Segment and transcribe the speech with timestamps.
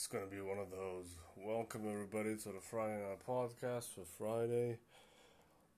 [0.00, 1.14] it's going to be one of those.
[1.36, 4.78] Welcome, everybody, to the Friday Night Podcast for Friday,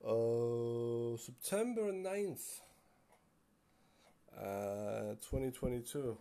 [0.01, 2.61] uh, September 9th,
[4.39, 6.17] uh, 2022.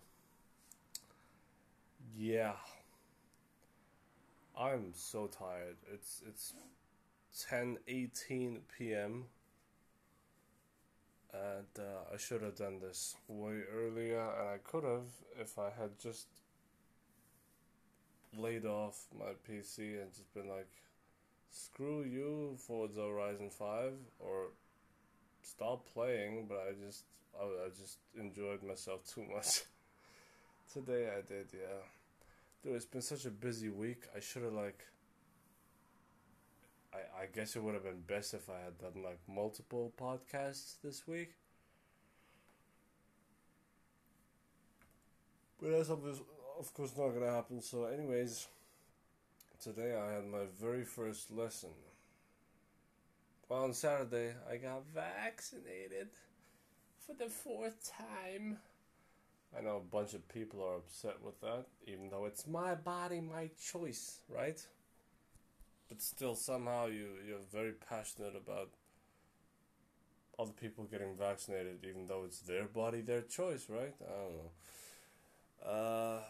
[2.17, 2.55] Yeah.
[4.59, 5.77] I'm so tired.
[5.95, 6.55] It's it's
[7.49, 9.27] 10:18 p.m.
[11.33, 15.07] and uh, I should have done this way earlier, and I could have
[15.41, 16.27] if I had just
[18.37, 20.69] laid off my PC and just been like,
[21.51, 24.47] screw you, for the Horizon 5, or
[25.43, 27.05] stop playing, but I just,
[27.39, 29.63] I, I just enjoyed myself too much.
[30.73, 31.83] Today I did, yeah.
[32.63, 34.05] Dude, it's been such a busy week.
[34.17, 34.85] I should have, like,
[36.95, 40.77] I, I guess it would have been best if I had done, like, multiple podcasts
[40.83, 41.35] this week.
[45.61, 46.25] But that's obviously
[46.59, 47.61] of course not gonna happen.
[47.61, 48.47] So, anyways,
[49.61, 51.71] today I had my very first lesson.
[53.49, 56.09] Well, on Saturday I got vaccinated
[57.07, 58.59] for the fourth time.
[59.57, 63.21] I know a bunch of people are upset with that, even though it's my body,
[63.21, 64.61] my choice, right?
[65.89, 68.71] But still, somehow you you're very passionate about
[70.39, 73.95] other people getting vaccinated, even though it's their body, their choice, right?
[74.01, 74.51] I don't know.
[75.71, 76.21] Uh,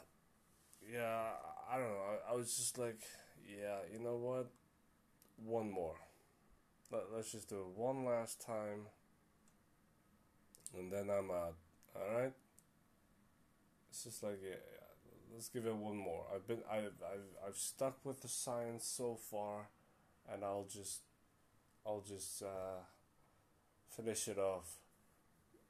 [0.91, 1.31] yeah,
[1.71, 2.03] I don't know.
[2.29, 3.01] I, I was just like,
[3.47, 4.51] yeah, you know what?
[5.45, 5.97] One more.
[6.91, 8.87] Let, let's just do it one last time.
[10.77, 11.55] And then I'm out.
[11.95, 12.33] Alright?
[13.91, 14.57] It's just like, yeah,
[15.33, 16.25] let's give it one more.
[16.35, 19.69] I've been, I've, I've, I've stuck with the science so far,
[20.33, 21.01] and I'll just,
[21.87, 22.85] I'll just, uh,
[23.95, 24.77] finish it off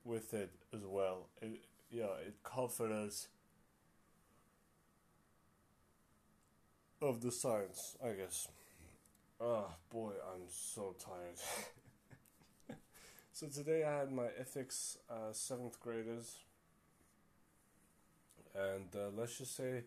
[0.04, 1.26] with it as well.
[1.40, 3.28] It, yeah, it confidence
[7.02, 8.48] of the science, I guess.
[9.40, 11.38] Oh boy, I'm so tired.
[13.32, 16.36] so today I had my ethics uh, seventh graders,
[18.54, 19.84] and uh, let's just say,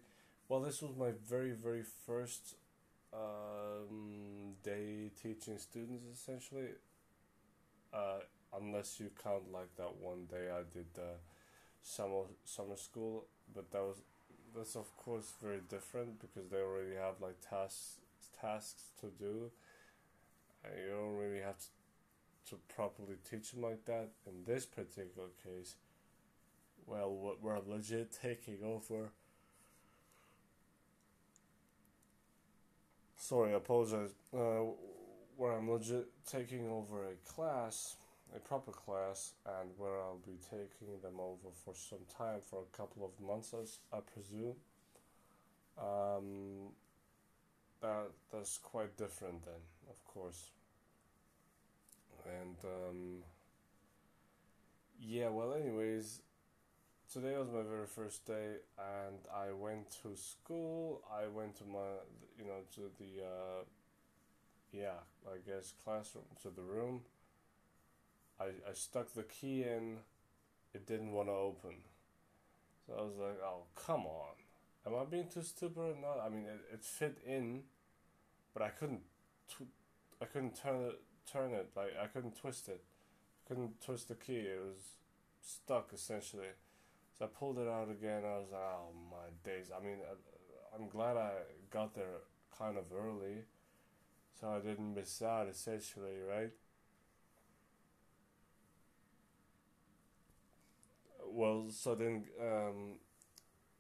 [0.49, 2.55] well, this was my very very first
[3.13, 6.69] um, day teaching students essentially.
[7.93, 8.19] Uh,
[8.59, 10.87] unless you count like that one day I did
[11.81, 13.97] summer summer school, but that was
[14.55, 17.97] that's of course very different because they already have like tasks
[18.41, 19.51] tasks to do.
[20.63, 24.09] And you don't really have to, to properly teach them like that.
[24.25, 25.75] In this particular case
[26.87, 29.11] well we're legit taking over.
[33.17, 34.11] Sorry I apologize.
[34.33, 34.63] Uh,
[35.37, 37.97] where I'm legit taking over a class
[38.33, 42.77] a proper class and where I'll be taking them over for some time for a
[42.77, 44.55] couple of months as I presume.
[45.77, 46.71] Um,
[47.81, 50.51] that that's quite different then of course.
[52.25, 53.23] And um,
[54.99, 56.21] yeah well anyways
[57.11, 61.01] today was my very first day and I went to school.
[61.13, 61.99] I went to my
[62.37, 63.63] you know to the uh,
[64.71, 67.01] yeah I guess classroom to the room
[68.39, 69.97] I, I stuck the key in,
[70.73, 71.75] it didn't want to open.
[72.85, 74.35] So I was like, oh, come on.
[74.85, 76.23] Am I being too stupid or not?
[76.25, 77.63] I mean, it, it fit in,
[78.53, 79.01] but I couldn't,
[79.49, 79.71] tw-
[80.21, 81.01] I couldn't turn it,
[81.31, 82.83] turn it, like, I couldn't twist it.
[83.45, 84.37] I couldn't twist the key.
[84.39, 84.83] It was
[85.41, 86.53] stuck, essentially.
[87.17, 88.23] So I pulled it out again.
[88.25, 89.71] I was like, oh my days.
[89.75, 91.31] I mean, I, I'm glad I
[91.71, 92.21] got there
[92.57, 93.45] kind of early,
[94.39, 96.51] so I didn't miss out, essentially, right?
[101.29, 102.95] Well, so then um,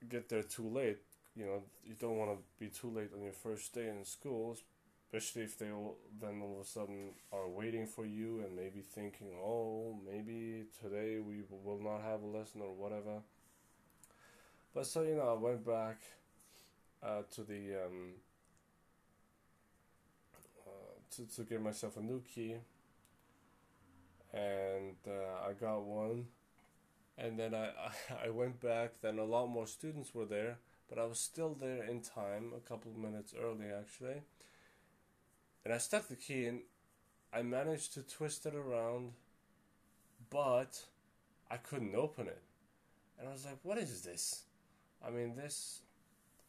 [0.09, 0.99] get there too late.
[1.35, 4.57] You know, you don't want to be too late on your first day in school,
[5.13, 8.81] especially if they all, then all of a sudden are waiting for you and maybe
[8.81, 13.21] thinking, oh, maybe today we will not have a lesson or whatever.
[14.73, 16.01] But so you know, I went back
[17.03, 18.13] uh, to the um,
[20.65, 22.55] uh, to to get myself a new key,
[24.33, 26.25] and uh, I got one
[27.17, 27.69] and then I,
[28.25, 30.57] I went back then a lot more students were there
[30.89, 34.21] but i was still there in time a couple of minutes early actually.
[35.63, 36.61] And i stuck the key in.
[37.33, 39.13] I managed to twist it around
[40.29, 40.79] but
[41.49, 42.41] i couldn't open it.
[43.19, 44.43] And i was like what is this?
[45.05, 45.81] I mean this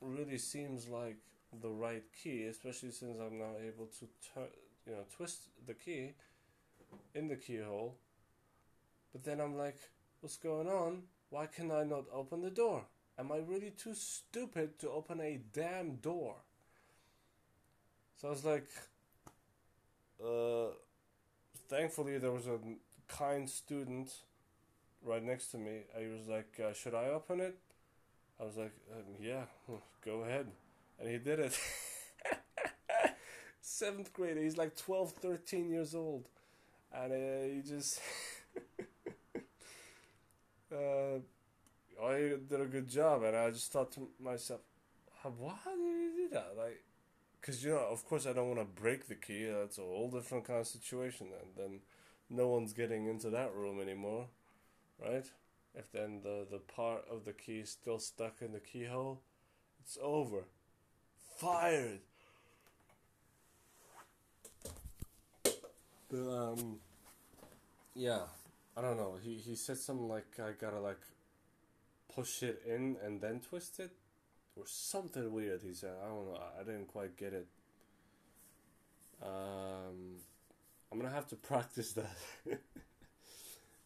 [0.00, 1.16] really seems like
[1.62, 4.48] the right key especially since i'm now able to turn
[4.86, 6.14] you know twist the key
[7.14, 7.96] in the keyhole.
[9.12, 9.78] But then i'm like
[10.20, 11.02] what's going on?
[11.30, 12.84] Why can I not open the door?
[13.18, 16.36] Am I really too stupid to open a damn door?
[18.16, 18.66] So I was like,
[20.22, 20.68] uh,
[21.68, 22.58] thankfully there was a
[23.08, 24.10] kind student
[25.04, 25.82] right next to me.
[25.96, 27.56] I was like, uh, "Should I open it?"
[28.40, 29.44] I was like, um, "Yeah,
[30.04, 30.46] go ahead,"
[31.00, 31.58] and he did it.
[33.60, 36.28] Seventh grader, he's like 12, 13 years old,
[36.92, 38.00] and uh, he just.
[40.72, 41.18] uh,
[42.04, 44.60] I did a good job, and I just thought to myself,
[45.22, 46.82] "Why did you do that?" Like,
[47.40, 49.46] because you know, of course, I don't want to break the key.
[49.46, 51.80] That's a whole different kind of situation, and then
[52.30, 54.28] no one's getting into that room anymore,
[55.00, 55.26] right?
[55.74, 59.20] If then the the part of the key is still stuck in the keyhole,
[59.80, 60.44] it's over.
[61.38, 62.00] Fired.
[66.10, 66.78] But um,
[67.94, 68.20] yeah,
[68.76, 69.16] I don't know.
[69.22, 71.00] He he said something like I gotta like
[72.14, 73.90] push it in and then twist it,
[74.56, 75.62] or something weird.
[75.62, 76.40] He said I don't know.
[76.58, 77.46] I didn't quite get it.
[79.22, 80.16] Um,
[80.90, 82.16] I'm gonna have to practice that.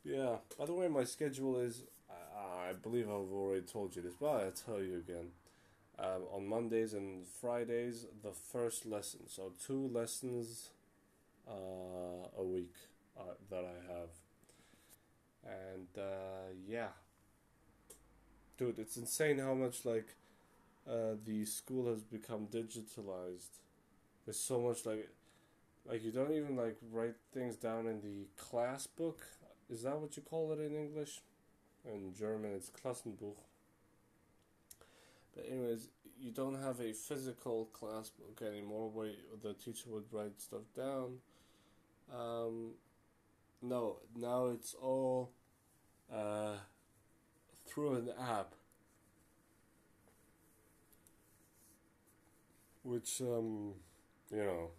[0.05, 0.37] yeah.
[0.59, 1.83] By the way, my schedule is.
[2.71, 5.31] I, believe I've already told you this, but I'll tell you again.
[5.99, 9.21] Um, on Mondays and Fridays, the first lesson.
[9.27, 10.71] So two lessons
[11.49, 12.75] uh, a week
[13.19, 14.09] uh, that I have,
[15.45, 16.89] and uh, yeah,
[18.59, 20.15] dude, it's insane how much like
[20.89, 23.59] uh, the school has become digitalized.
[24.25, 25.09] There's so much like
[25.87, 29.27] like you don't even like write things down in the class book.
[29.69, 31.21] Is that what you call it in English?
[31.85, 33.37] In German, it's Klassenbuch.
[35.35, 35.89] But anyways,
[36.21, 39.13] you don't have a physical class book anymore where
[39.43, 41.19] the teacher would write stuff down.
[42.15, 42.73] Um,
[43.63, 45.33] no, now it's all
[46.13, 46.57] uh,
[47.67, 48.55] through an app,
[52.83, 53.75] which um,
[54.31, 54.71] you know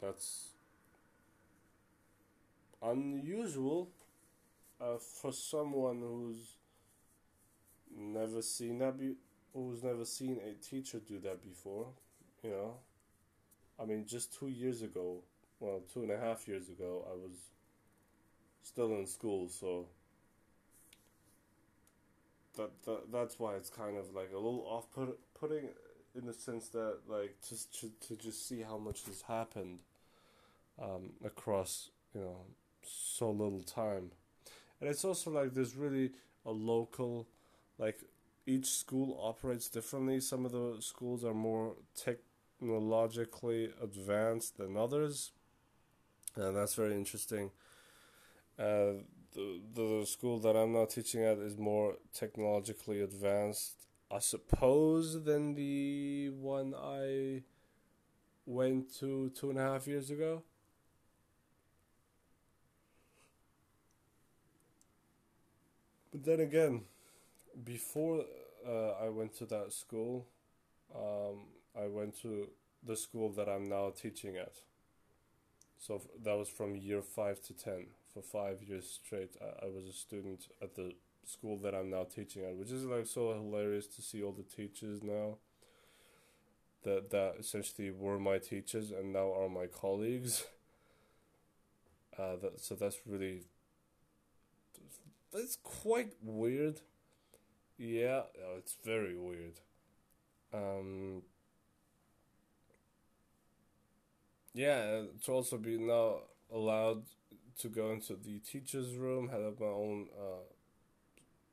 [0.00, 0.50] that's
[2.82, 3.90] unusual
[4.80, 6.56] uh, for someone who's
[7.96, 9.16] never seen that be-
[9.52, 11.86] who's never seen a teacher do that before
[12.42, 12.74] you know?
[13.78, 15.22] I mean just two years ago
[15.60, 17.50] well two and a half years ago i was
[18.64, 19.86] still in school so
[22.56, 25.68] that, that that's why it's kind of like a little off put, putting
[26.16, 29.80] in the sense that like just to, to just see how much has happened
[30.82, 32.36] um, across you know
[32.82, 34.10] so little time.
[34.80, 36.12] And it's also like there's really
[36.44, 37.26] a local
[37.78, 38.00] like
[38.46, 40.20] each school operates differently.
[40.20, 45.32] Some of the schools are more technologically advanced than others
[46.36, 47.50] and that's very interesting
[48.58, 49.02] uh,
[49.34, 55.54] the, the school that I'm now teaching at is more technologically advanced I suppose than
[55.54, 57.42] the one I
[58.46, 60.42] went to two and a half years ago
[66.12, 66.82] But then again,
[67.64, 68.24] before
[68.66, 70.26] uh, I went to that school,
[70.94, 71.46] um,
[71.76, 72.48] I went to
[72.84, 74.54] the school that I'm now teaching at.
[75.78, 77.86] So that was from year five to ten.
[78.14, 80.94] For five years straight, I, I was a student at the
[81.26, 84.42] school that I'm now teaching at, which is like so hilarious to see all the
[84.44, 85.38] teachers now.
[86.84, 90.44] That that essentially were my teachers and now are my colleagues.
[92.18, 93.42] Uh, that so that's really
[95.32, 96.80] it's quite weird.
[97.78, 98.22] Yeah,
[98.58, 99.60] it's very weird.
[100.54, 101.22] Um,
[104.54, 106.20] yeah, to also be now
[106.52, 107.02] allowed
[107.60, 110.42] to go into the teacher's room, have my own uh,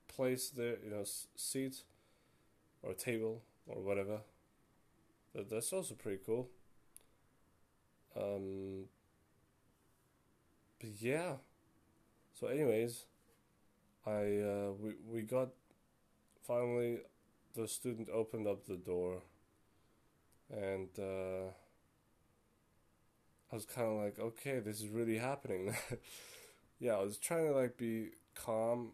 [0.07, 1.03] place there, you know,
[1.35, 1.83] seat
[2.83, 4.21] or table or whatever.
[5.33, 6.49] That that's also pretty cool.
[8.15, 8.85] Um,
[10.79, 11.33] but yeah.
[12.33, 13.05] So, anyways,
[14.05, 15.49] I uh, we we got
[16.47, 16.99] finally
[17.55, 19.23] the student opened up the door,
[20.51, 21.51] and uh,
[23.51, 25.75] I was kind of like, okay, this is really happening.
[26.79, 28.91] yeah, I was trying to like be calm,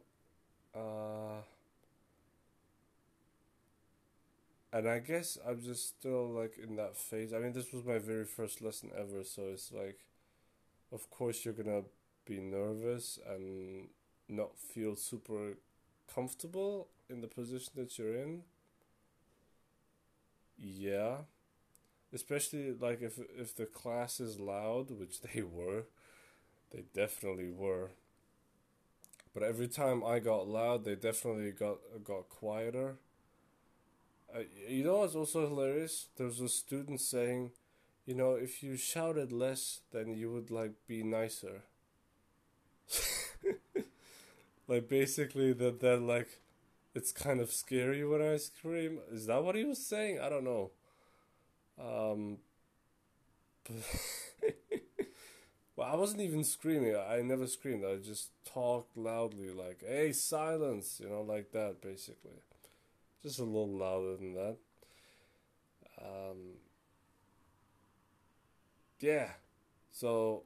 [0.76, 1.42] uh,
[4.74, 7.34] and I guess I'm just still like in that phase.
[7.34, 10.00] I mean, this was my very first lesson ever, so it's like,
[10.94, 11.84] of course you're gonna
[12.26, 13.90] be nervous and
[14.30, 15.58] not feel super
[16.14, 18.44] comfortable in the position that you're in.
[20.58, 21.18] Yeah.
[22.14, 25.86] Especially like if if the class is loud, which they were.
[26.72, 27.92] They definitely were.
[29.34, 32.98] But every time I got loud, they definitely got got quieter.
[34.34, 36.08] Uh, you know what's also hilarious?
[36.16, 37.52] There was a student saying,
[38.06, 41.64] you know, if you shouted less, then you would like be nicer.
[44.68, 46.42] like basically that that like
[46.96, 49.00] it's kind of scary when I scream.
[49.12, 50.20] Is that what he was saying?
[50.20, 50.72] I don't know.
[51.79, 52.38] Um
[55.75, 56.96] Well, I wasn't even screaming.
[56.96, 57.86] I never screamed.
[57.86, 62.41] I just talked loudly, like, hey, silence, you know, like that, basically.
[63.24, 64.57] Just a little louder than that.
[66.01, 66.57] Um,
[69.00, 69.29] yeah.
[69.91, 70.43] So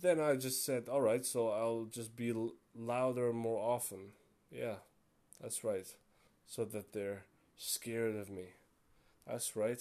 [0.00, 2.32] then I just said, all right, so I'll just be
[2.74, 4.12] louder more often.
[4.50, 4.76] Yeah,
[5.42, 5.86] that's right.
[6.46, 7.24] So that they're
[7.56, 8.46] scared of me.
[9.26, 9.80] That's right.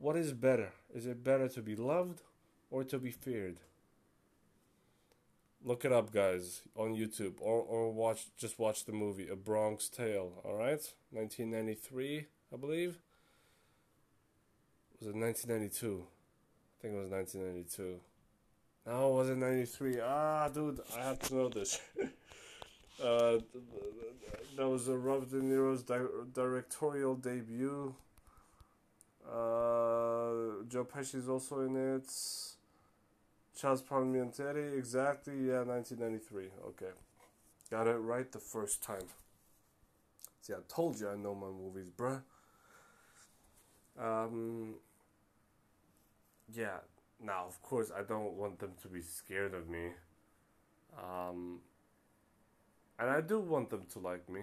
[0.00, 0.72] What is better?
[0.94, 2.22] Is it better to be loved
[2.70, 3.58] or to be feared?
[5.62, 9.90] Look it up, guys, on YouTube, or or watch just watch the movie A Bronx
[9.90, 10.40] Tale.
[10.42, 10.80] All right,
[11.10, 12.96] 1993, I believe.
[14.98, 16.06] Was it 1992?
[16.06, 18.00] I think it was 1992.
[18.86, 20.00] No, it was it 93?
[20.02, 21.78] Ah, dude, I have to know this.
[23.04, 23.36] uh,
[24.56, 27.94] that was a Rob De Niro's di- directorial debut.
[29.30, 32.10] Uh, Joe Pesci's also in it.
[33.56, 36.48] Charles Palminteri, exactly, yeah, 1993.
[36.68, 36.92] Okay.
[37.70, 39.06] Got it right the first time.
[40.40, 42.22] See, I told you I know my movies, bruh.
[43.98, 44.74] Um,
[46.52, 46.78] yeah,
[47.22, 49.90] now, of course, I don't want them to be scared of me.
[50.98, 51.60] Um,
[52.98, 54.42] and I do want them to like me,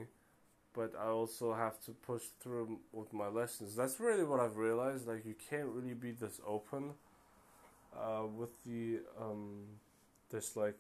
[0.74, 3.76] but I also have to push through with my lessons.
[3.76, 5.08] That's really what I've realized.
[5.08, 6.94] Like, you can't really be this open
[7.96, 9.64] uh, with the um,
[10.32, 10.78] this like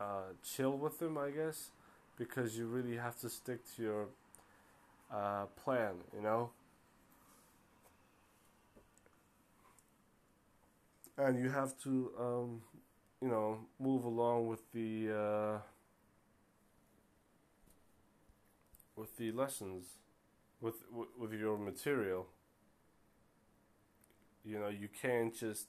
[0.00, 1.70] uh, chill with them, I guess,
[2.16, 4.06] because you really have to stick to your
[5.12, 6.50] uh, plan, you know.
[11.16, 12.62] And you have to, um,
[13.20, 15.58] you know, move along with the uh,
[19.02, 19.84] with the lessons,
[20.60, 20.78] with
[21.18, 22.28] with your material
[24.44, 25.68] you know you can't just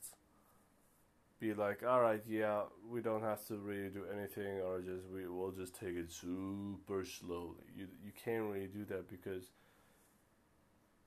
[1.39, 5.27] be like all right yeah we don't have to really do anything or just we
[5.27, 7.65] will just take it super slowly.
[7.75, 9.51] You you can't really do that because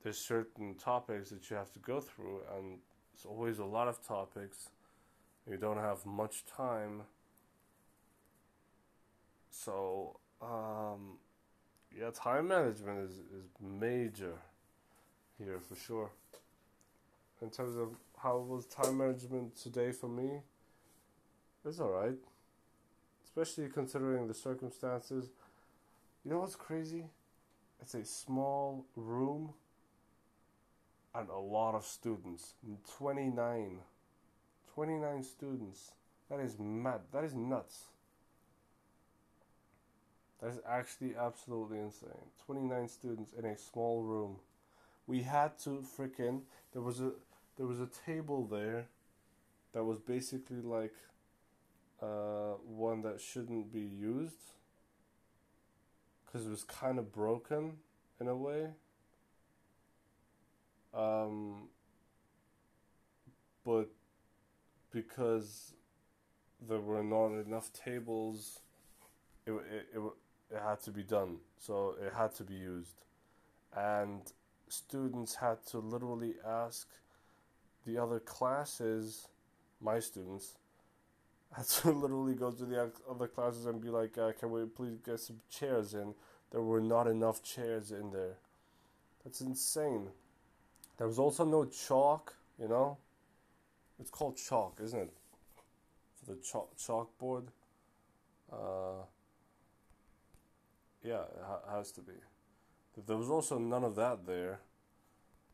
[0.03, 2.79] there's certain topics that you have to go through and
[3.13, 4.69] it's always a lot of topics.
[5.49, 7.03] You don't have much time.
[9.49, 11.17] So um,
[11.99, 14.33] yeah time management is, is major
[15.37, 16.09] here for sure
[17.41, 20.41] in terms of how was time management today for me,
[21.65, 22.15] it's alright.
[23.23, 25.29] Especially considering the circumstances.
[26.23, 27.05] You know what's crazy?
[27.81, 29.53] It's a small room
[31.13, 32.53] and a lot of students.
[32.97, 33.79] 29.
[34.73, 35.91] 29 students.
[36.29, 37.01] That is mad.
[37.13, 37.83] That is nuts.
[40.41, 42.31] That is actually absolutely insane.
[42.45, 44.37] 29 students in a small room.
[45.07, 46.41] We had to freaking.
[46.73, 47.11] There was a
[47.57, 48.85] there was a table there
[49.73, 50.93] that was basically like
[52.01, 54.53] uh, one that shouldn't be used
[56.25, 57.77] because it was kind of broken
[58.19, 58.67] in a way.
[60.93, 61.69] Um,
[63.65, 63.89] but
[64.91, 65.73] because
[66.67, 68.59] there were not enough tables,
[69.45, 70.01] it, it, it,
[70.51, 71.37] it had to be done.
[71.59, 73.03] So it had to be used.
[73.75, 74.21] And
[74.69, 76.87] students had to literally ask
[77.85, 79.27] the other classes,
[79.81, 80.55] my students,
[81.55, 84.99] had to literally go to the other classes and be like, uh, "Can we please
[84.99, 86.13] get some chairs in?"
[86.51, 88.37] There were not enough chairs in there.
[89.23, 90.09] That's insane.
[90.97, 92.35] There was also no chalk.
[92.59, 92.97] You know,
[93.99, 95.13] it's called chalk, isn't it?
[96.15, 97.47] For the chalk chalkboard.
[98.51, 99.03] Uh,
[101.03, 102.13] yeah, it ha- has to be.
[103.05, 104.59] There was also none of that there.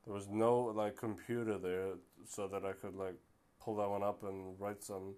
[0.05, 1.93] There was no like computer there
[2.25, 3.15] so that I could like
[3.61, 5.15] pull that one up and write some.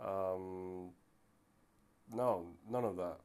[0.00, 0.90] Um,
[2.12, 3.18] no, none of that.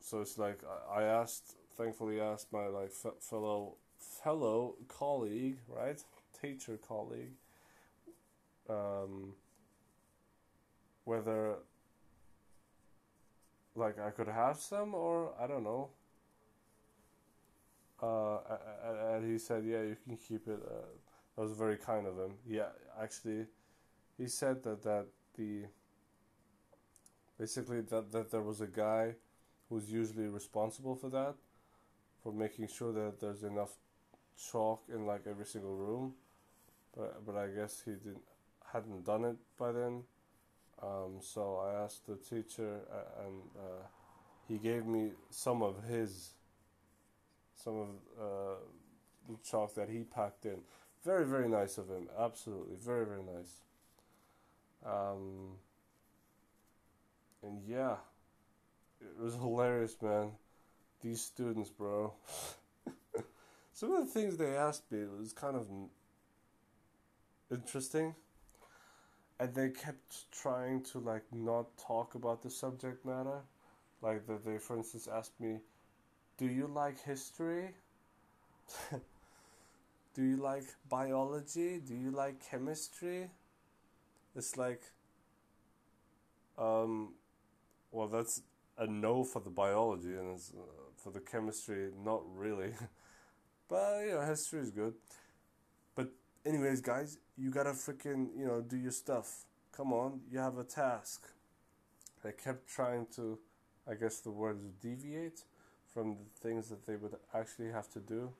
[0.00, 6.02] So it's like I asked, thankfully asked my like fellow fellow colleague, right,
[6.40, 7.32] teacher colleague,
[8.68, 9.34] um,
[11.04, 11.56] whether
[13.78, 15.90] like I could have some or I don't know
[18.02, 18.38] uh,
[19.14, 20.86] and he said, "Yeah, you can keep it." Uh,
[21.36, 22.34] that was very kind of him.
[22.46, 22.70] Yeah,
[23.00, 23.46] actually,
[24.16, 25.06] he said that that
[25.36, 25.64] the
[27.38, 29.14] basically that that there was a guy
[29.68, 31.34] who's usually responsible for that,
[32.22, 33.72] for making sure that there's enough
[34.50, 36.14] chalk in like every single room.
[36.96, 38.22] But but I guess he didn't
[38.72, 40.04] hadn't done it by then.
[40.82, 42.80] Um, so I asked the teacher,
[43.24, 43.86] and uh,
[44.46, 46.30] he gave me some of his,
[47.56, 47.88] some of
[48.20, 48.54] uh,
[49.28, 50.60] the chalk that he packed in.
[51.04, 52.08] Very very nice of him.
[52.18, 53.60] Absolutely very very nice.
[54.84, 55.56] Um,
[57.42, 57.96] and yeah,
[59.00, 60.32] it was hilarious, man.
[61.02, 62.12] These students, bro.
[63.72, 65.68] Some of the things they asked me was kind of
[67.50, 68.14] interesting.
[69.40, 73.40] And they kept trying to like not talk about the subject matter.
[74.02, 75.60] Like that they for instance asked me,
[76.36, 77.74] "Do you like history?"
[80.14, 81.78] Do you like biology?
[81.78, 83.30] Do you like chemistry?
[84.34, 84.82] It's like
[86.56, 87.14] um
[87.92, 88.42] well that's
[88.78, 90.62] a no for the biology and it's, uh,
[90.96, 92.72] for the chemistry not really.
[93.68, 94.94] but you know history is good.
[96.46, 99.44] Anyways guys, you gotta freaking, you know, do your stuff.
[99.72, 101.28] Come on, you have a task.
[102.22, 103.38] They kept trying to,
[103.88, 105.42] I guess the word is deviate
[105.92, 108.30] from the things that they would actually have to do.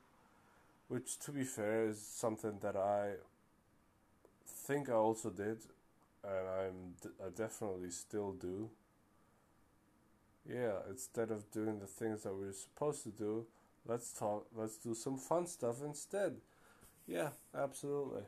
[0.89, 3.15] Which, to be fair, is something that I
[4.47, 5.59] think I also did,
[6.25, 8.71] and I'm I definitely still do.
[10.49, 13.47] Yeah, instead of doing the things that we're supposed to do,
[13.87, 14.47] let's talk.
[14.57, 16.37] Let's do some fun stuff instead.
[17.09, 18.23] Yeah, absolutely.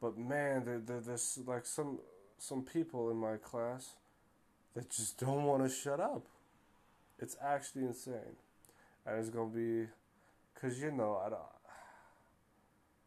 [0.00, 1.98] But man, there, there, there's like some
[2.38, 3.92] some people in my class
[4.74, 6.26] that just don't want to shut up.
[7.20, 8.36] It's actually insane,
[9.06, 9.86] and it's gonna be,
[10.60, 11.42] cause you know I don't.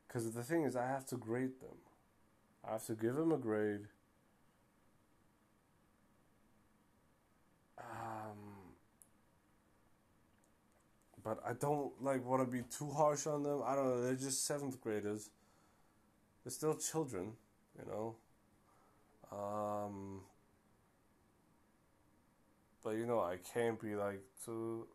[0.07, 1.77] Cause the thing is, I have to grade them.
[2.67, 3.87] I have to give them a grade.
[7.77, 8.44] Um,
[11.25, 13.61] but I don't like want to be too harsh on them.
[13.65, 14.01] I don't know.
[14.01, 15.29] They're just seventh graders
[16.45, 17.33] they're still children,
[17.77, 18.15] you know.
[19.31, 20.21] Um,
[22.83, 24.85] but you know, I can't be like too.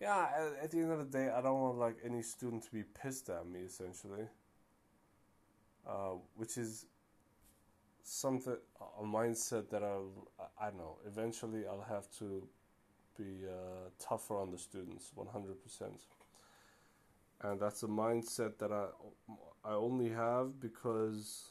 [0.00, 2.70] Yeah, at, at the end of the day, I don't want like any student to
[2.72, 4.24] be pissed at me, essentially.
[5.86, 6.86] Uh, which is
[8.02, 8.56] something
[8.98, 10.10] a mindset that I'll
[10.58, 10.96] I don't know.
[11.06, 12.48] Eventually, I'll have to
[13.16, 16.00] be uh, tougher on the students, one hundred percent
[17.42, 18.86] and that's a mindset that I
[19.64, 21.50] I only have because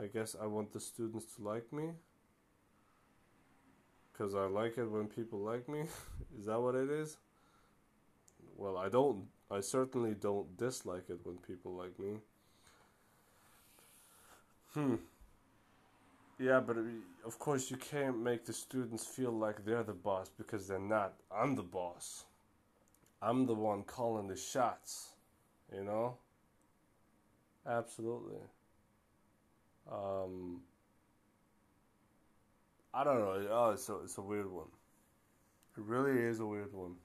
[0.00, 1.90] I guess I want the students to like me
[4.12, 5.80] because I like it when people like me.
[6.38, 7.16] is that what it is?
[8.56, 9.26] Well, I don't.
[9.50, 12.18] I certainly don't dislike it when people like me.
[14.74, 14.96] Hmm.
[16.38, 16.76] Yeah, but
[17.26, 21.14] of course you can't make the students feel like they're the boss because they're not.
[21.30, 22.24] I'm the boss.
[23.22, 25.10] I'm the one calling the shots,
[25.74, 26.18] you know?
[27.66, 28.40] Absolutely.
[29.90, 30.62] Um,
[32.92, 33.48] I don't know.
[33.50, 34.68] Oh, it's a, it's a weird one.
[35.78, 36.96] It really is a weird one.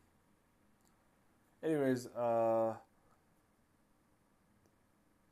[1.64, 2.74] Anyways, uh,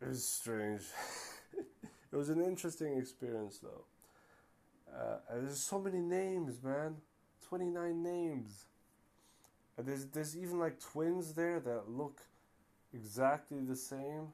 [0.02, 0.82] it was strange.
[2.12, 3.86] it was an interesting experience, though.
[4.94, 6.98] Uh, uh, there's so many names, man.
[7.48, 8.66] 29 names.
[9.78, 12.22] And there's there's even like twins there that look
[12.94, 14.30] exactly the same.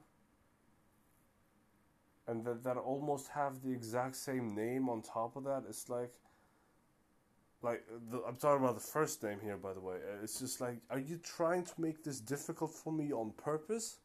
[2.28, 5.64] And that, that almost have the exact same name on top of that.
[5.68, 6.12] It's like
[7.62, 9.96] like the, I'm talking about the first name here by the way.
[9.96, 13.98] Uh, it's just like are you trying to make this difficult for me on purpose?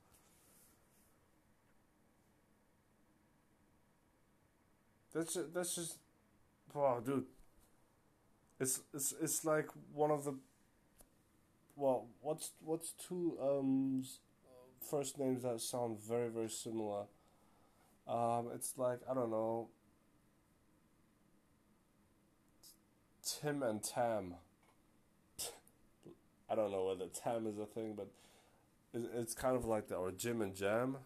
[5.14, 5.98] That's that's just
[6.74, 7.26] wow, dude.
[8.60, 10.36] It's it's it's like one of the
[11.76, 14.04] well, what's what's two um
[14.90, 17.06] first names that sound very very similar?
[18.08, 19.70] Um, it's like I don't know.
[23.26, 24.36] Tim and Tam.
[26.50, 28.08] I don't know whether Tam is a thing, but
[28.94, 30.98] it's kind of like that, or Jim and Jam,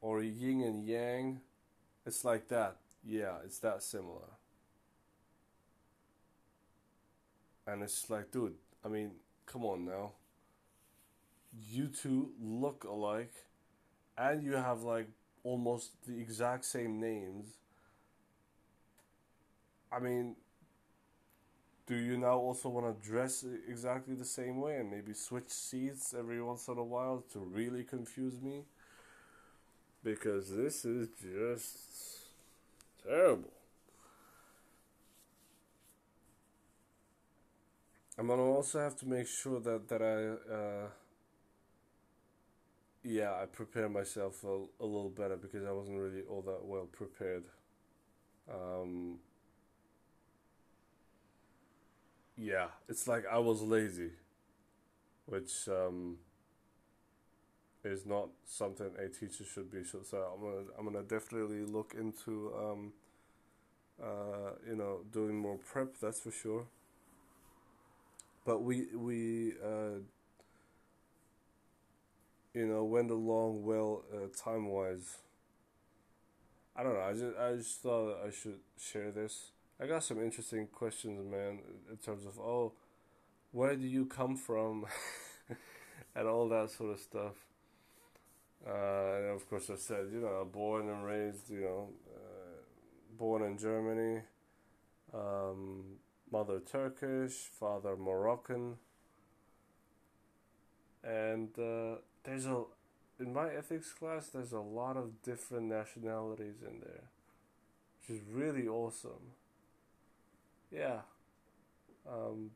[0.00, 1.40] or Yin and Yang.
[2.06, 2.76] It's like that.
[3.06, 4.28] Yeah, it's that similar.
[7.66, 9.12] And it's like, dude, I mean,
[9.46, 10.12] come on now.
[11.70, 13.32] You two look alike,
[14.18, 15.08] and you have like
[15.44, 17.58] almost the exact same names.
[19.92, 20.36] I mean,
[21.86, 26.14] do you now also want to dress exactly the same way and maybe switch seats
[26.18, 28.64] every once in a while to really confuse me?
[30.04, 32.23] Because this is just
[33.04, 33.52] Terrible.
[38.18, 40.88] I'm gonna also have to make sure that that I, uh,
[43.02, 46.86] yeah, I prepare myself a, a little better because I wasn't really all that well
[46.86, 47.44] prepared.
[48.50, 49.18] Um,
[52.36, 54.10] yeah, it's like I was lazy,
[55.26, 56.18] which um,
[57.84, 59.84] is not something a teacher should be.
[59.84, 62.92] So, so I'm gonna I'm gonna definitely look into um,
[64.02, 65.98] uh, you know doing more prep.
[66.00, 66.66] That's for sure.
[68.44, 70.00] But we we uh,
[72.52, 75.18] you know went along well uh, time wise.
[76.76, 77.00] I don't know.
[77.00, 79.50] I just I just thought I should share this.
[79.80, 81.58] I got some interesting questions, man,
[81.90, 82.72] in terms of oh,
[83.52, 84.86] where do you come from,
[86.14, 87.34] and all that sort of stuff.
[88.66, 92.62] Uh, and of course, I said, you know, born and raised, you know, uh,
[93.18, 94.22] born in Germany,
[95.12, 95.84] um,
[96.32, 98.76] mother Turkish, father Moroccan,
[101.02, 102.64] and uh, there's a
[103.20, 107.10] in my ethics class, there's a lot of different nationalities in there,
[108.00, 109.32] which is really awesome.
[110.70, 111.00] Yeah.
[112.10, 112.50] Um,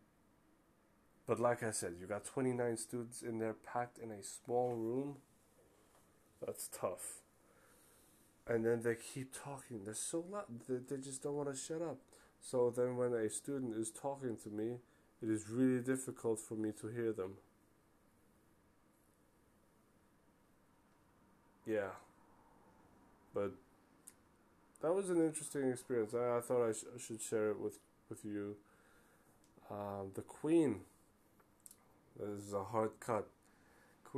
[1.27, 5.16] but like I said, you got 29 students in there packed in a small room.
[6.44, 7.22] That's tough.
[8.46, 9.85] And then they keep talking.
[9.85, 10.44] They're so loud.
[10.68, 11.98] They, they just don't want to shut up.
[12.40, 14.77] So then when a student is talking to me,
[15.22, 17.35] it is really difficult for me to hear them.
[21.66, 21.90] Yeah.
[23.35, 23.53] But
[24.81, 26.14] that was an interesting experience.
[26.14, 28.57] I, I thought I, sh- I should share it with, with you.
[29.70, 30.81] Um, the Queen.
[32.18, 33.29] This is a hard cut.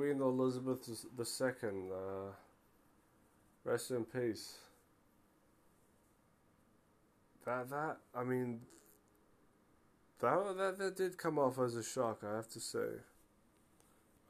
[0.00, 1.68] Queen Elizabeth II.
[1.92, 2.32] Uh,
[3.64, 4.54] rest in peace.
[7.44, 8.60] That that I mean
[10.20, 12.88] that that that did come off as a shock, I have to say.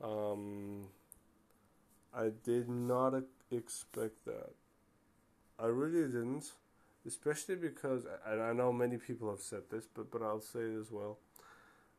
[0.03, 0.89] Um,
[2.13, 4.51] I did not expect that.
[5.57, 6.51] I really didn't,
[7.07, 10.81] especially because, and I know many people have said this, but but I'll say it
[10.81, 11.19] as well.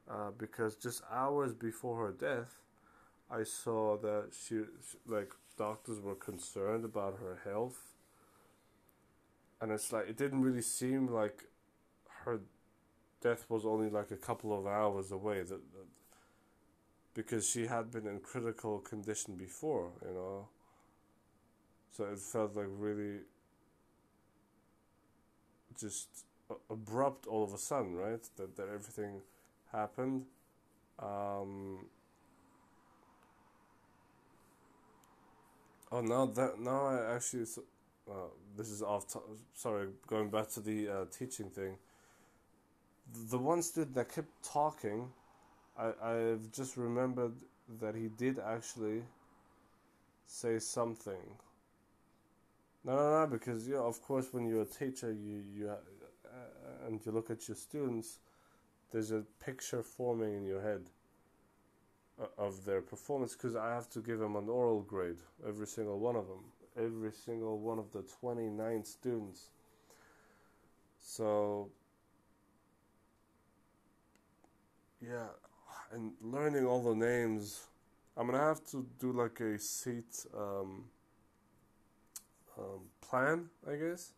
[0.09, 2.57] Uh, because just hours before her death,
[3.31, 4.61] I saw that she,
[5.07, 7.95] like doctors were concerned about her health,
[9.61, 11.45] and it's like it didn't really seem like
[12.25, 12.39] her
[13.21, 15.39] death was only like a couple of hours away.
[15.41, 15.87] That, that
[17.13, 20.47] because she had been in critical condition before, you know.
[21.91, 23.19] So it felt like really
[25.79, 26.07] just
[26.69, 28.21] abrupt all of a sudden, right?
[28.37, 29.21] That that everything
[29.71, 30.25] happened.
[30.99, 31.87] Um,
[35.91, 37.45] oh, now that now I actually
[38.09, 38.13] uh,
[38.57, 39.11] this is off.
[39.11, 39.19] T-
[39.53, 41.77] sorry, going back to the uh, teaching thing.
[43.29, 45.09] The one student that kept talking,
[45.77, 47.33] I I've just remembered
[47.79, 49.03] that he did actually
[50.27, 51.37] say something.
[52.83, 53.27] No, no, no.
[53.27, 57.29] Because you know, of course, when you're a teacher, you you uh, and you look
[57.29, 58.19] at your students
[58.91, 60.81] there's a picture forming in your head
[62.37, 66.15] of their performance because I have to give them an oral grade, every single one
[66.15, 66.43] of them,
[66.77, 69.49] every single one of the 29 students.
[70.99, 71.69] So,
[75.01, 75.27] yeah,
[75.91, 77.67] and learning all the names,
[78.15, 80.85] I'm gonna have to do like a seat um,
[82.57, 84.13] um, plan, I guess,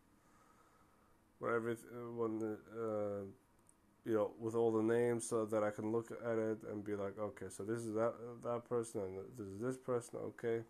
[1.39, 3.23] where every uh, uh,
[4.05, 6.95] you know, with all the names so that I can look at it and be
[6.95, 8.13] like, okay, so this is that
[8.43, 10.61] that person and this is this person, okay.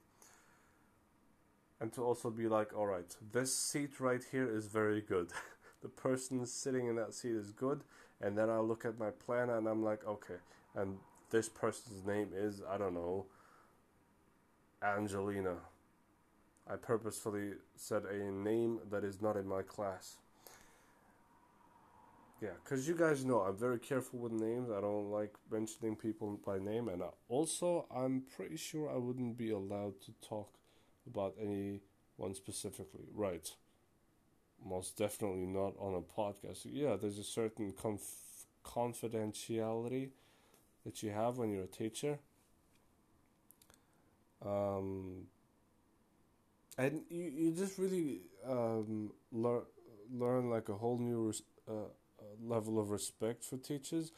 [1.79, 5.29] And to also be like, all right, this seat right here is very good.
[5.81, 7.81] the person sitting in that seat is good,
[8.21, 10.37] and then I look at my plan and I'm like, okay,
[10.75, 10.97] and
[11.31, 13.25] this person's name is I don't know,
[14.83, 15.55] Angelina.
[16.69, 20.17] I purposefully said a name that is not in my class
[22.43, 24.69] yeah, because you guys know I'm very careful with names.
[24.69, 29.51] I don't like mentioning people by name, and also I'm pretty sure I wouldn't be
[29.51, 30.49] allowed to talk
[31.08, 33.08] about anyone specifically.
[33.13, 33.49] Right?
[34.65, 36.65] Most definitely not on a podcast.
[36.65, 40.10] Yeah, there's a certain conf- confidentiality
[40.84, 42.19] that you have when you're a teacher.
[44.45, 45.27] Um,
[46.77, 49.62] and you, you just really um, learn
[50.13, 51.88] learn like a whole new res- uh,
[52.41, 54.11] level of respect for teachers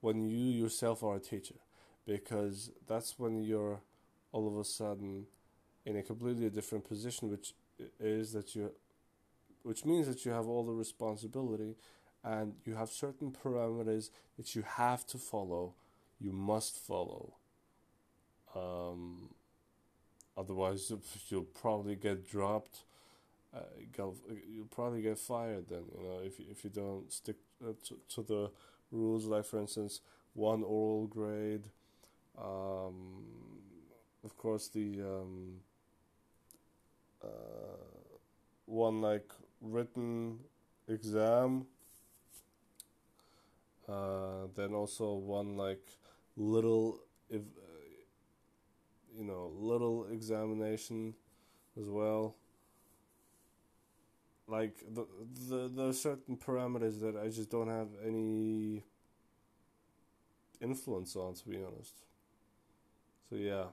[0.00, 1.56] when you yourself are a teacher
[2.06, 3.80] because that's when you're
[4.32, 5.26] all of a sudden
[5.84, 7.54] in a completely different position which
[8.00, 8.70] is that you
[9.62, 11.74] which means that you have all the responsibility
[12.22, 15.74] and you have certain parameters that you have to follow,
[16.20, 17.34] you must follow.
[18.54, 19.30] Um,
[20.36, 20.92] otherwise,
[21.28, 22.84] you'll probably get dropped.
[23.54, 23.60] Uh,
[23.96, 25.84] you'll probably get fired then.
[25.96, 28.50] You know, if if you don't stick uh, to, to the
[28.90, 30.00] rules, like for instance,
[30.34, 31.68] one oral grade.
[32.38, 33.24] Um,
[34.24, 35.60] of course, the um,
[37.22, 37.28] uh,
[38.66, 40.38] one like written
[40.88, 41.66] exam.
[43.88, 45.84] Uh, then also one like
[46.36, 46.98] little
[47.30, 47.96] if uh,
[49.16, 51.14] you know little examination
[51.80, 52.36] as well
[54.48, 55.06] like the
[55.48, 58.82] the there are certain parameters that I just don't have any
[60.60, 61.94] influence on to be honest.
[63.28, 63.64] So yeah.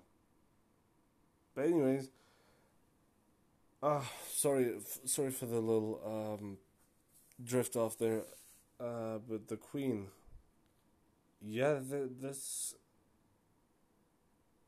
[1.56, 2.10] But anyways
[3.82, 6.58] ah uh, sorry f- sorry for the little um
[7.44, 8.24] drift off there.
[8.80, 10.08] Uh, but the Queen,
[11.42, 12.76] yeah, the, this,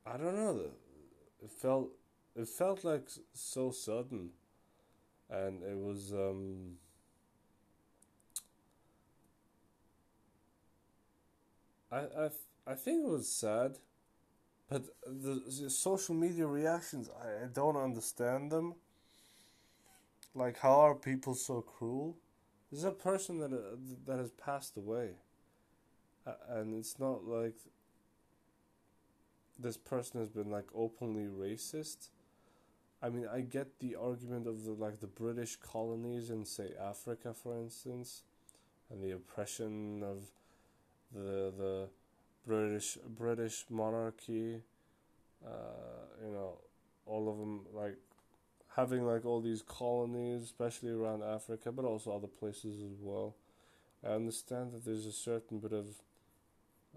[0.06, 0.72] I don't know,
[1.44, 1.92] it felt,
[2.36, 4.32] it felt like so sudden,
[5.30, 6.78] and it was, um,
[11.92, 12.30] I, I,
[12.68, 13.78] I think it was sad,
[14.70, 18.76] but the, the social media reactions, I, I don't understand them.
[20.36, 22.18] Like, how are people so cruel?
[22.70, 25.16] This is a person that uh, that has passed away,
[26.26, 27.56] uh, and it's not like
[29.60, 32.10] this person has been like openly racist.
[33.02, 37.34] I mean, I get the argument of the like the British colonies in say Africa,
[37.34, 38.24] for instance,
[38.90, 40.26] and the oppression of
[41.14, 41.90] the the
[42.48, 44.62] British British monarchy.
[45.46, 46.58] Uh, you know,
[47.06, 47.98] all of them like
[48.76, 53.36] having like all these colonies, especially around Africa, but also other places as well.
[54.04, 55.88] I understand that there's a certain bit of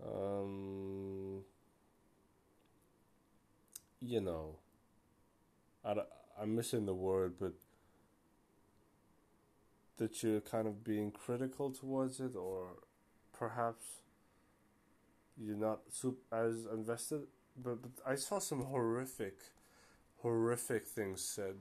[0.04, 1.42] um,
[4.00, 4.56] you know,
[5.84, 5.94] I,
[6.40, 7.52] I'm missing the word, but
[9.96, 12.68] that you're kind of being critical towards it, or
[13.36, 13.84] perhaps
[15.36, 15.80] you're not
[16.32, 17.22] as invested.
[17.60, 19.34] But, but I saw some horrific
[20.22, 21.54] horrific things said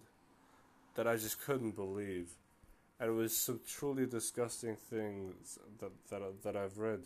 [0.96, 2.30] that I just couldn't believe.
[3.00, 7.02] And it was some truly disgusting things that that that I've read.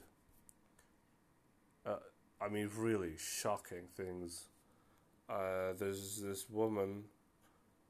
[1.85, 1.97] Uh,
[2.39, 4.45] I mean, really shocking things.
[5.31, 7.03] Uh, there's this woman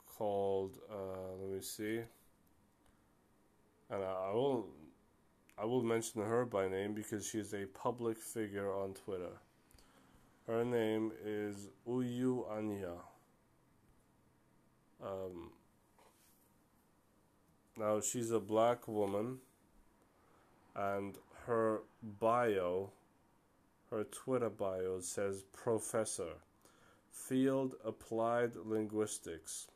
[0.06, 2.02] called uh, let me see,
[3.90, 4.68] and I, I will
[5.58, 9.40] I will mention her by name because she's a public figure on Twitter.
[10.46, 12.94] Her name is Uju Anya.
[15.04, 15.50] Um,
[17.76, 19.38] now she's a black woman,
[20.76, 21.16] and
[21.48, 21.82] her
[22.20, 22.92] bio,
[23.90, 26.34] her Twitter bio says professor,
[27.12, 29.67] field applied linguistics,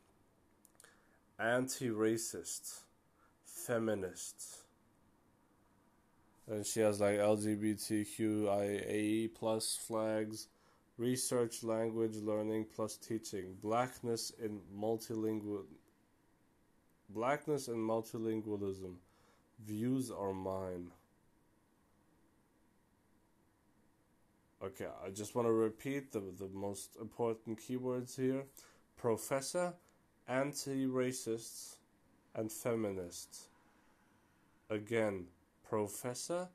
[1.40, 2.82] anti racist,
[3.46, 4.64] feminist.
[6.48, 10.48] And she has like LGBTQIA plus flags
[10.98, 13.56] research language learning plus teaching.
[13.62, 15.64] Blackness in multilingual
[17.10, 18.96] blackness and multilingualism.
[19.66, 20.92] Views are mine
[24.66, 28.44] okay i just want to repeat the, the most important keywords here
[28.98, 29.74] professor
[30.28, 31.76] anti-racists
[32.34, 33.48] and feminists
[34.70, 35.26] again
[35.68, 36.50] professor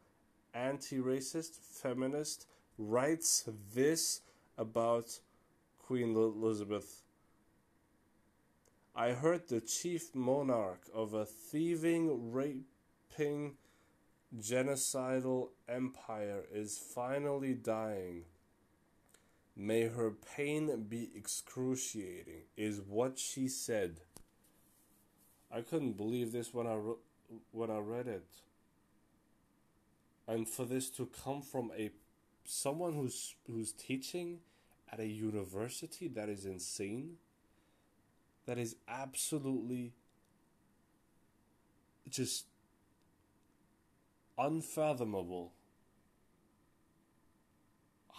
[0.55, 2.47] anti-racist feminist
[2.79, 4.23] writes this
[4.57, 5.21] about
[5.79, 7.03] Queen Elizabeth.
[8.95, 13.57] I heard the chief monarch of a thieving, raping,
[14.39, 18.25] genocidal empire is finally dying.
[19.57, 24.01] May her pain be excruciating, is what she said.
[25.53, 26.79] I couldn't believe this when I,
[27.51, 28.29] when I read it.
[30.29, 31.91] And for this to come from a
[32.45, 34.39] someone who's who's teaching
[34.93, 37.17] at a university that is insane
[38.47, 39.93] that is absolutely
[42.09, 42.47] just
[44.41, 45.53] unfathomable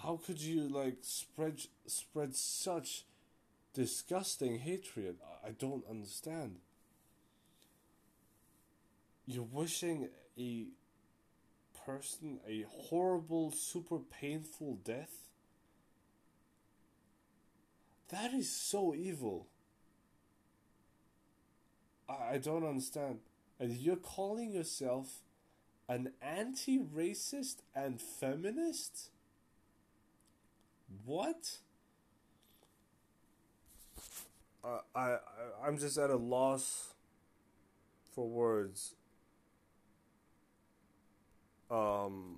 [0.04, 3.06] how could you like spread spread such
[3.74, 6.58] disgusting hatred i don't understand
[9.26, 10.66] you're wishing a
[11.86, 15.30] person a horrible, super painful death?
[18.10, 19.48] That is so evil.
[22.10, 23.20] I, I don't understand.
[23.60, 25.20] And you're calling yourself
[25.92, 29.10] an anti-racist and feminist?
[31.04, 31.58] What?
[34.64, 35.18] Uh, I, I
[35.66, 36.94] I'm just at a loss
[38.16, 38.96] for words.
[41.70, 42.38] Um,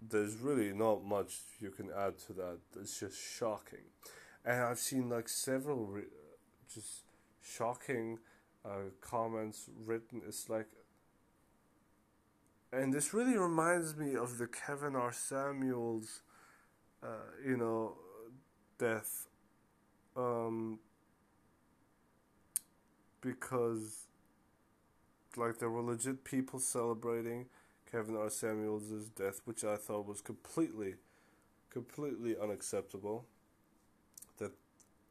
[0.00, 2.58] there's really not much you can add to that.
[2.80, 3.86] It's just shocking,
[4.44, 6.02] and I've seen like several re-
[6.72, 7.02] just
[7.42, 8.20] shocking
[8.64, 10.22] uh, comments written.
[10.26, 10.68] It's like,
[12.72, 15.12] and this really reminds me of the Kevin R.
[15.12, 16.22] Samuels,
[17.02, 17.06] uh,
[17.44, 17.96] you know,
[18.78, 19.28] death.
[20.16, 20.78] Um,
[23.20, 24.06] because
[25.36, 27.46] like there were legit people celebrating
[27.90, 28.30] Kevin R.
[28.30, 30.94] Samuels' death, which I thought was completely,
[31.70, 33.26] completely unacceptable.
[34.38, 34.52] That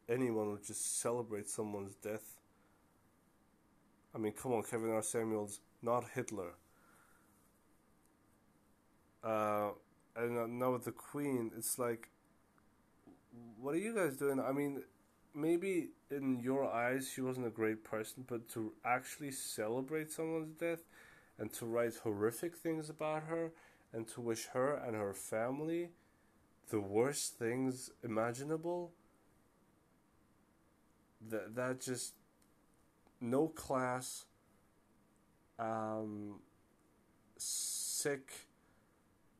[0.10, 2.38] anyone would just celebrate someone's death.
[4.14, 5.04] I mean, come on, Kevin R.
[5.04, 6.54] Samuels, not Hitler.
[9.24, 9.70] Uh,
[10.16, 12.10] and now with the Queen, it's like,
[13.60, 14.40] what are you guys doing?
[14.40, 14.84] I mean,
[15.34, 20.84] maybe in your eyes she wasn't a great person, but to actually celebrate someone's death
[21.40, 23.52] and to write horrific things about her
[23.94, 25.90] and to wish her and her family
[26.70, 28.92] the worst things imaginable
[31.30, 32.14] that that just
[33.22, 34.26] no class
[35.60, 36.40] um
[37.38, 38.48] sick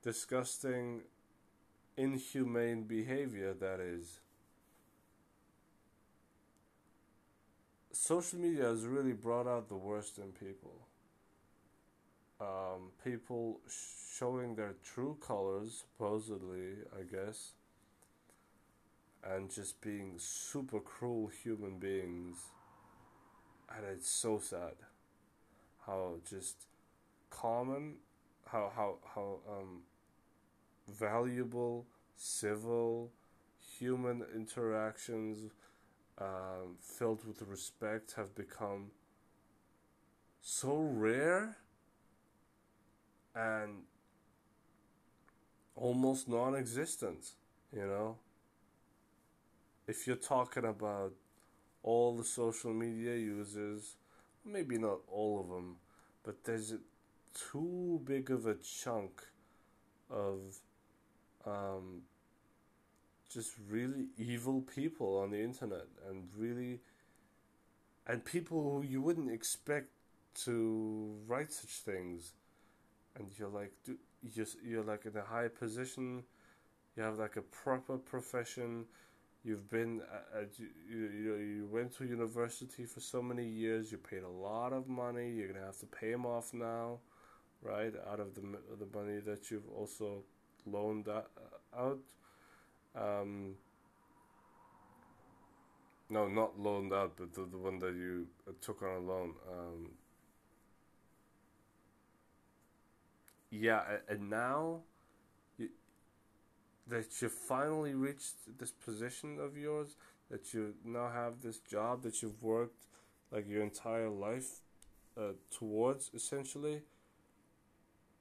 [0.02, 1.02] disgusting
[1.98, 4.20] inhumane behavior that is
[7.92, 10.74] social media has really brought out the worst in people.
[12.40, 13.60] Um, people
[14.18, 17.52] showing their true colors, supposedly, I guess,
[19.24, 22.38] and just being super cruel human beings.
[23.70, 24.74] And it's so sad
[25.86, 26.56] how just
[27.30, 27.98] common,
[28.48, 29.82] how, how, how um,
[30.92, 33.12] valuable, civil,
[33.78, 35.50] human interactions
[36.18, 38.92] um, filled with respect have become
[40.42, 41.58] so rare
[43.36, 43.84] and
[45.76, 47.32] almost non existent,
[47.76, 48.18] you know?
[49.88, 51.14] If you're talking about
[51.84, 53.96] all the social media users,
[54.46, 55.78] maybe not all of them,
[56.24, 56.74] but there's
[57.52, 59.24] too big of a chunk
[60.10, 60.60] of
[61.46, 62.02] um,
[63.32, 66.80] just really evil people on the internet and really
[68.08, 69.88] and people who you wouldn't expect
[70.34, 72.34] to write such things.
[73.16, 73.98] And you're like do,
[74.34, 76.24] you're, you're like in a high position.
[76.96, 78.86] You have like a proper profession.
[79.44, 80.02] You've been
[80.36, 83.92] at, you, you, you went to university for so many years.
[83.92, 85.32] You paid a lot of money.
[85.32, 87.00] You're gonna have to pay them off now
[87.62, 87.94] right?
[88.12, 88.42] Out of the,
[88.80, 90.24] the money that you've also
[90.66, 92.00] loaned out
[92.96, 93.56] um,
[96.10, 99.34] no, not loaned out, but the, the one that you uh, took on a loan.
[99.50, 99.90] Um,
[103.50, 104.82] yeah, and now
[105.58, 105.70] you,
[106.88, 109.96] that you finally reached this position of yours,
[110.30, 112.88] that you now have this job that you've worked
[113.32, 114.60] like your entire life
[115.18, 116.82] uh, towards, essentially.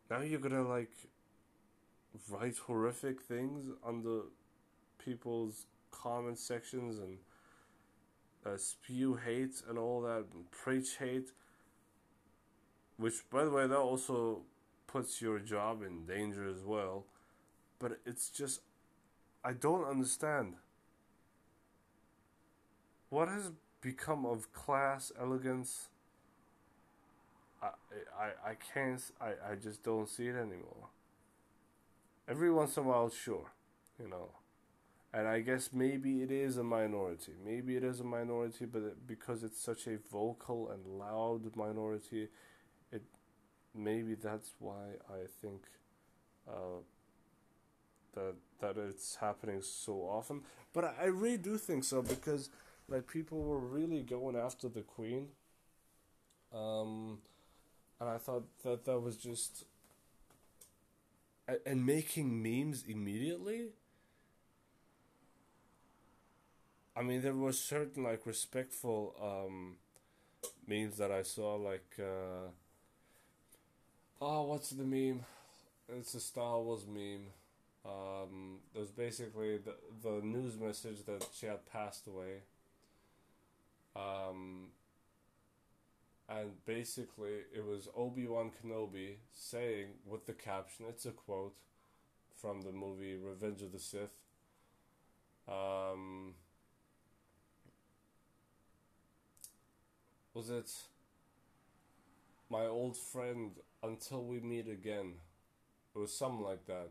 [0.08, 0.92] Now you're gonna like
[2.28, 4.24] write horrific things on the
[4.98, 7.18] people's comment sections and
[8.44, 11.32] uh, spew hate and all that, and preach hate.
[12.96, 14.42] Which, by the way, that also
[14.86, 17.04] puts your job in danger as well.
[17.78, 18.60] But it's just,
[19.44, 20.54] I don't understand.
[23.08, 25.88] What has become of class, elegance?
[27.62, 27.68] I,
[28.18, 30.88] I, I can't, I, I just don't see it anymore.
[32.30, 33.52] Every once in a while, sure,
[34.00, 34.30] you know
[35.12, 37.32] and I guess maybe it is a minority.
[37.44, 42.28] Maybe it is a minority, but because it's such a vocal and loud minority,
[42.92, 43.02] it
[43.74, 45.62] maybe that's why I think
[46.48, 46.82] uh,
[48.14, 50.42] that that it's happening so often.
[50.72, 52.50] But I, I really do think so because
[52.88, 55.28] like people were really going after the queen,
[56.54, 57.18] um,
[58.00, 59.64] and I thought that that was just
[61.66, 63.68] and making memes immediately
[66.96, 69.76] I mean, there were certain like respectful um,
[70.66, 72.50] memes that I saw, like, uh,
[74.20, 75.24] oh, what's the meme?
[75.88, 77.26] It's a Star Wars meme.
[77.84, 82.42] Um, there's basically the the news message that she had passed away.
[83.96, 84.68] Um,
[86.30, 90.86] and basically it was Obi Wan Kenobi saying with the caption.
[90.88, 91.54] It's a quote
[92.36, 94.10] from the movie Revenge of the Sith.
[95.48, 96.34] Um,
[100.34, 100.70] was it
[102.50, 103.52] my old friend
[103.82, 105.14] until we meet again?
[105.94, 106.90] It was something like that.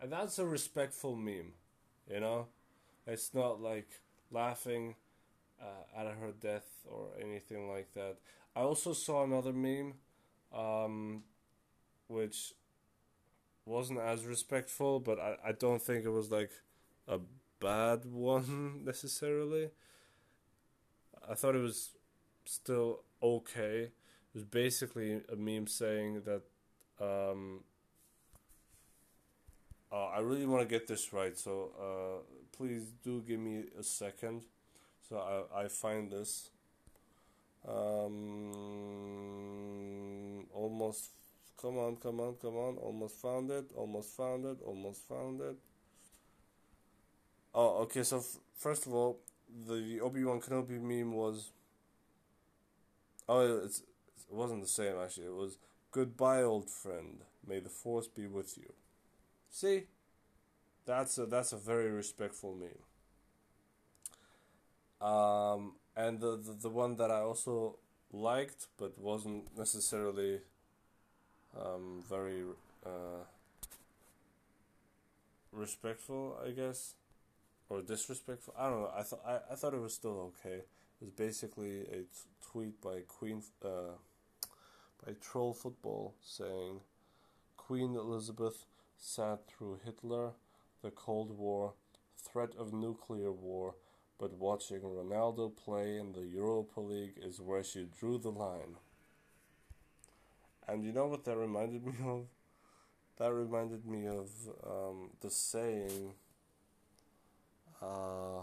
[0.00, 1.54] And that's a respectful meme,
[2.10, 2.48] you know?
[3.06, 3.88] It's not like
[4.30, 4.96] laughing
[5.60, 8.16] uh, at her death or anything like that.
[8.54, 9.94] I also saw another meme,
[10.52, 11.22] um,
[12.08, 12.54] which
[13.64, 16.50] wasn't as respectful, but I, I don't think it was like
[17.08, 17.18] a
[17.60, 19.70] bad one necessarily.
[21.28, 21.90] I thought it was
[22.44, 23.84] still okay.
[23.84, 26.42] It was basically a meme saying that
[27.00, 27.60] um,
[29.92, 33.82] uh, I really want to get this right, so uh, please do give me a
[33.82, 34.42] second.
[35.08, 36.50] So I, I find this.
[37.66, 38.52] Um,
[40.52, 41.10] almost,
[41.60, 42.76] come on, come on, come on.
[42.76, 45.56] Almost found it, almost found it, almost found it.
[47.54, 49.18] Oh, okay, so f- first of all,
[49.68, 51.50] the Obi Wan Kenobi meme was.
[53.28, 55.26] Oh, it's, it wasn't the same actually.
[55.26, 55.58] It was
[55.90, 57.22] goodbye, old friend.
[57.46, 58.72] May the force be with you.
[59.50, 59.84] See,
[60.86, 62.78] that's a that's a very respectful meme.
[65.00, 67.76] Um, and the, the the one that I also
[68.12, 70.40] liked but wasn't necessarily
[71.58, 72.42] um, very
[72.84, 73.24] uh,
[75.52, 76.94] respectful, I guess,
[77.68, 78.54] or disrespectful.
[78.58, 78.90] I don't know.
[78.96, 80.56] I thought I, I thought it was still okay.
[81.00, 82.06] It was basically a t-
[82.50, 83.96] tweet by Queen uh,
[85.04, 86.80] by Troll Football saying,
[87.56, 88.64] "Queen Elizabeth
[88.98, 90.30] sat through Hitler,
[90.82, 91.74] the Cold War,
[92.16, 93.74] threat of nuclear war."
[94.22, 98.76] But watching Ronaldo play in the Europa League is where she drew the line.
[100.68, 102.26] And you know what that reminded me of?
[103.18, 104.30] That reminded me of
[104.64, 106.14] um, the saying,
[107.82, 108.42] uh,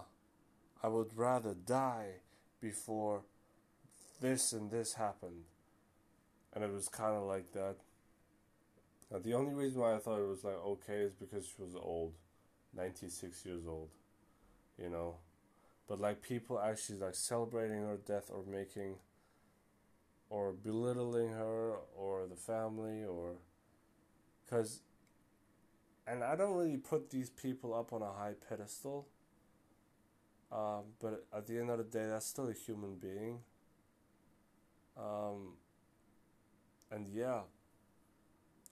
[0.84, 2.16] I would rather die
[2.60, 3.22] before
[4.20, 5.46] this and this happened.
[6.54, 7.78] And it was kind of like that.
[9.10, 11.74] Now, the only reason why I thought it was like okay is because she was
[11.74, 12.16] old,
[12.76, 13.88] 96 years old,
[14.78, 15.16] you know
[15.90, 18.96] but like people actually like celebrating her death or making
[20.30, 23.38] or belittling her or the family or
[24.46, 24.82] because
[26.08, 29.08] and i don't really put these people up on a high pedestal
[30.52, 33.40] um, but at the end of the day that's still a human being.
[34.98, 35.54] Um,
[36.92, 37.42] and yeah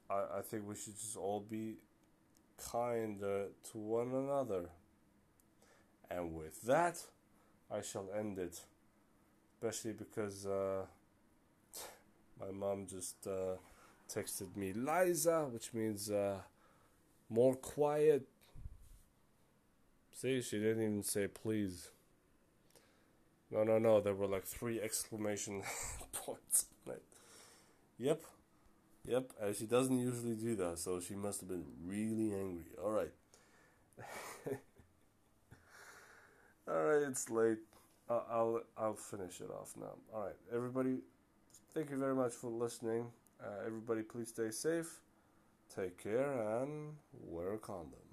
[0.09, 1.75] I, I think we should just all be
[2.71, 4.69] kind to one another
[6.09, 6.97] and with that,
[7.71, 8.61] I shall end it.
[9.55, 10.85] Especially because uh,
[12.39, 13.55] my mom just uh,
[14.09, 16.37] texted me Liza, which means uh,
[17.29, 18.27] more quiet.
[20.11, 21.91] See, she didn't even say please.
[23.51, 23.99] No, no, no.
[24.01, 25.63] There were like three exclamation
[26.13, 26.65] points.
[27.99, 28.21] Yep.
[29.07, 29.31] Yep.
[29.41, 32.65] And she doesn't usually do that, so she must have been really angry.
[32.83, 33.11] All right.
[36.69, 37.59] All right, it's late.
[38.09, 39.95] I'll, I'll finish it off now.
[40.13, 40.97] All right, everybody.
[41.73, 43.07] Thank you very much for listening.
[43.41, 44.99] Uh, everybody, please stay safe.
[45.73, 46.93] Take care and
[47.25, 48.06] wear a condom.